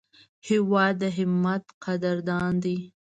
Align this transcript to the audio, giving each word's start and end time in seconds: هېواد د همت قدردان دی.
هېواد 0.47 0.93
د 1.01 1.03
همت 1.17 1.63
قدردان 1.83 2.53
دی. 2.63 2.77